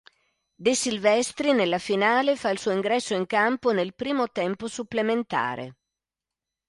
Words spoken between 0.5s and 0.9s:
De